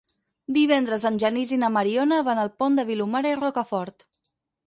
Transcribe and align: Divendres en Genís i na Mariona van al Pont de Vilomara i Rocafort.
Divendres 0.53 1.03
en 1.09 1.19
Genís 1.23 1.51
i 1.57 1.59
na 1.65 1.69
Mariona 1.75 2.19
van 2.29 2.41
al 2.45 2.51
Pont 2.63 2.79
de 2.81 2.85
Vilomara 2.89 3.35
i 3.35 3.39
Rocafort. 3.43 4.09